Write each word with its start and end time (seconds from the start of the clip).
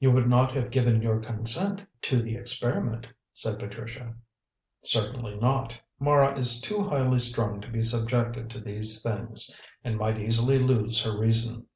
"You 0.00 0.12
would 0.12 0.28
not 0.30 0.52
have 0.52 0.70
given 0.70 1.02
your 1.02 1.20
consent 1.20 1.84
to 2.00 2.22
the 2.22 2.36
experiment," 2.36 3.06
said 3.34 3.58
Patricia. 3.58 4.14
"Certainly 4.82 5.36
not. 5.40 5.74
Mara 6.00 6.38
is 6.38 6.62
too 6.62 6.78
highly 6.80 7.18
strung 7.18 7.60
to 7.60 7.70
be 7.70 7.82
subjected 7.82 8.48
to 8.48 8.60
these 8.62 9.02
things, 9.02 9.54
and 9.84 9.98
might 9.98 10.18
easily 10.18 10.58
lose 10.58 11.04
her 11.04 11.18
reason. 11.18 11.66